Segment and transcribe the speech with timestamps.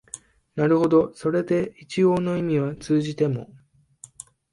[0.55, 3.51] なるほどそれで一応の意味は通じても、